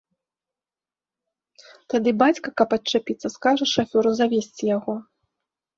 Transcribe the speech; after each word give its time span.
Тады 1.95 2.15
бацька, 2.23 2.47
каб 2.63 2.69
адчапіцца, 2.81 3.27
скажа 3.35 3.65
шафёру 3.75 4.09
завезці 4.23 4.63
яго. 4.77 4.93